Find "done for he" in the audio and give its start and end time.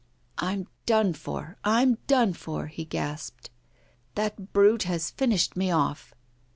2.07-2.85